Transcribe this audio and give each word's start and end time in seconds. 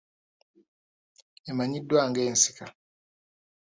Emanyiddwa 1.49 1.99
nga 2.09 2.21
ensika. 2.29 2.65